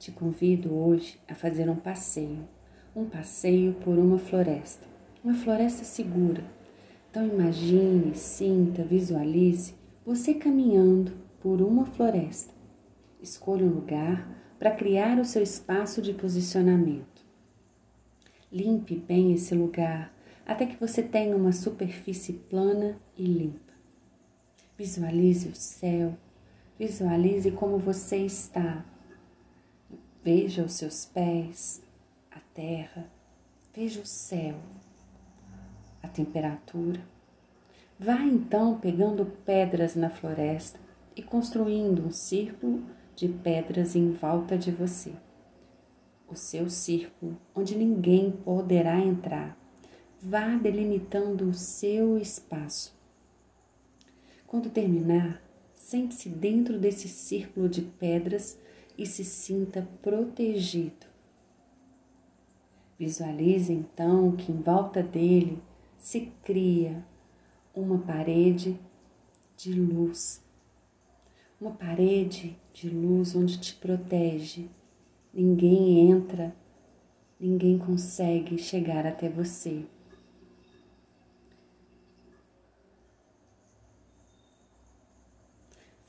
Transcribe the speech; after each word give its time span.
Te 0.00 0.10
convido 0.10 0.74
hoje 0.74 1.20
a 1.28 1.34
fazer 1.34 1.68
um 1.68 1.76
passeio, 1.76 2.48
um 2.96 3.04
passeio 3.04 3.74
por 3.74 3.98
uma 3.98 4.18
floresta, 4.18 4.86
uma 5.22 5.34
floresta 5.34 5.84
segura. 5.84 6.42
Então 7.10 7.26
imagine, 7.26 8.14
sinta, 8.14 8.82
visualize 8.82 9.74
você 10.02 10.32
caminhando 10.32 11.12
por 11.42 11.60
uma 11.60 11.84
floresta. 11.84 12.54
Escolha 13.20 13.66
um 13.66 13.74
lugar 13.74 14.26
para 14.58 14.70
criar 14.70 15.18
o 15.18 15.24
seu 15.26 15.42
espaço 15.42 16.00
de 16.00 16.14
posicionamento. 16.14 17.22
Limpe 18.50 18.96
bem 18.96 19.34
esse 19.34 19.54
lugar 19.54 20.14
até 20.46 20.64
que 20.64 20.80
você 20.80 21.02
tenha 21.02 21.36
uma 21.36 21.52
superfície 21.52 22.32
plana 22.32 22.98
e 23.18 23.24
limpa. 23.26 23.74
Visualize 24.78 25.46
o 25.46 25.54
céu, 25.54 26.16
visualize 26.78 27.50
como 27.50 27.76
você 27.76 28.16
está. 28.24 28.82
Veja 30.22 30.62
os 30.62 30.74
seus 30.74 31.06
pés, 31.06 31.82
a 32.30 32.40
terra, 32.54 33.10
veja 33.74 34.00
o 34.00 34.06
céu, 34.06 34.56
a 36.02 36.08
temperatura. 36.08 37.00
Vá 37.98 38.20
então 38.22 38.78
pegando 38.78 39.26
pedras 39.44 39.94
na 39.94 40.10
floresta 40.10 40.78
e 41.16 41.22
construindo 41.22 42.06
um 42.06 42.10
círculo 42.10 42.84
de 43.14 43.28
pedras 43.28 43.94
em 43.94 44.12
volta 44.12 44.56
de 44.56 44.70
você. 44.70 45.12
O 46.28 46.36
seu 46.36 46.68
círculo, 46.70 47.36
onde 47.54 47.76
ninguém 47.76 48.30
poderá 48.30 48.98
entrar 48.98 49.60
vá 50.22 50.54
delimitando 50.56 51.48
o 51.48 51.54
seu 51.54 52.18
espaço. 52.18 52.94
Quando 54.46 54.68
terminar, 54.68 55.42
sente-se 55.74 56.28
dentro 56.28 56.78
desse 56.78 57.08
círculo 57.08 57.68
de 57.68 57.82
pedras 57.82 58.58
e 59.00 59.06
se 59.06 59.24
sinta 59.24 59.88
protegido. 60.02 61.06
Visualize 62.98 63.72
então 63.72 64.36
que 64.36 64.52
em 64.52 64.60
volta 64.60 65.02
dele 65.02 65.58
se 65.96 66.30
cria 66.44 67.02
uma 67.74 67.98
parede 67.98 68.78
de 69.56 69.72
luz. 69.72 70.44
Uma 71.58 71.70
parede 71.70 72.58
de 72.74 72.90
luz 72.90 73.34
onde 73.34 73.58
te 73.58 73.74
protege. 73.74 74.68
Ninguém 75.32 76.10
entra, 76.10 76.54
ninguém 77.40 77.78
consegue 77.78 78.58
chegar 78.58 79.06
até 79.06 79.30
você. 79.30 79.86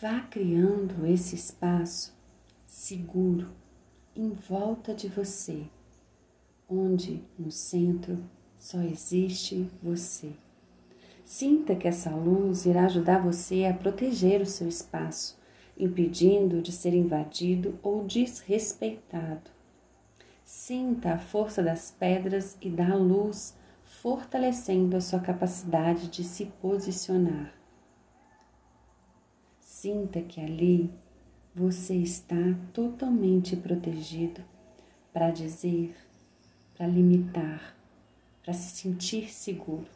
Vá 0.00 0.20
criando 0.20 1.04
esse 1.04 1.34
espaço 1.34 2.17
seguro 2.78 3.48
em 4.14 4.30
volta 4.30 4.94
de 4.94 5.08
você, 5.08 5.64
onde 6.68 7.24
no 7.36 7.50
centro 7.50 8.24
só 8.56 8.80
existe 8.80 9.68
você. 9.82 10.32
Sinta 11.24 11.74
que 11.74 11.88
essa 11.88 12.14
luz 12.14 12.66
irá 12.66 12.84
ajudar 12.84 13.18
você 13.18 13.64
a 13.64 13.74
proteger 13.74 14.40
o 14.40 14.46
seu 14.46 14.68
espaço, 14.68 15.36
impedindo 15.76 16.62
de 16.62 16.70
ser 16.70 16.94
invadido 16.94 17.76
ou 17.82 18.04
desrespeitado. 18.04 19.50
Sinta 20.44 21.14
a 21.14 21.18
força 21.18 21.60
das 21.60 21.90
pedras 21.90 22.56
e 22.62 22.70
da 22.70 22.94
luz 22.94 23.56
fortalecendo 23.82 24.96
a 24.96 25.00
sua 25.00 25.18
capacidade 25.18 26.06
de 26.06 26.22
se 26.22 26.46
posicionar. 26.62 27.52
Sinta 29.60 30.20
que 30.22 30.40
ali 30.40 30.94
você 31.58 31.96
está 31.96 32.56
totalmente 32.72 33.56
protegido 33.56 34.40
para 35.12 35.32
dizer, 35.32 35.92
para 36.76 36.86
limitar, 36.86 37.76
para 38.44 38.54
se 38.54 38.76
sentir 38.76 39.28
seguro. 39.28 39.88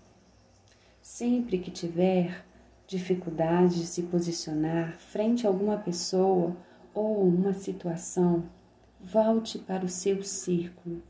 Sempre 1.00 1.58
que 1.58 1.70
tiver 1.70 2.44
dificuldade 2.84 3.76
de 3.76 3.86
se 3.86 4.02
posicionar 4.02 4.98
frente 4.98 5.46
a 5.46 5.50
alguma 5.50 5.78
pessoa 5.78 6.56
ou 6.92 7.22
uma 7.22 7.54
situação, 7.54 8.42
volte 9.00 9.56
para 9.56 9.84
o 9.84 9.88
seu 9.88 10.20
círculo. 10.24 11.00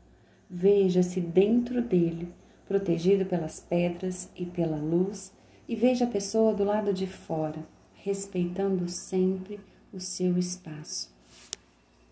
Veja-se 0.47 1.19
dentro 1.19 1.81
dele, 1.81 2.31
protegido 2.67 3.25
pelas 3.25 3.59
pedras 3.59 4.29
e 4.35 4.45
pela 4.45 4.77
luz, 4.77 5.33
e 5.67 5.75
veja 5.75 6.05
a 6.05 6.09
pessoa 6.09 6.53
do 6.53 6.63
lado 6.63 6.93
de 6.93 7.07
fora 7.07 7.65
respeitando 8.03 8.87
sempre 8.89 9.59
o 9.93 9.99
seu 9.99 10.37
espaço. 10.39 11.12